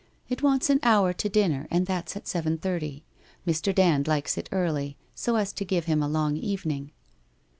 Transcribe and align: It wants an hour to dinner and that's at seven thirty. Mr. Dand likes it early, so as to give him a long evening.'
It 0.29 0.41
wants 0.41 0.71
an 0.71 0.79
hour 0.81 1.13
to 1.13 1.29
dinner 1.29 1.67
and 1.69 1.85
that's 1.85 2.17
at 2.17 2.27
seven 2.27 2.57
thirty. 2.57 3.03
Mr. 3.45 3.71
Dand 3.71 4.07
likes 4.07 4.35
it 4.35 4.49
early, 4.51 4.97
so 5.13 5.35
as 5.35 5.53
to 5.53 5.63
give 5.63 5.85
him 5.85 6.01
a 6.01 6.07
long 6.07 6.37
evening.' 6.37 6.91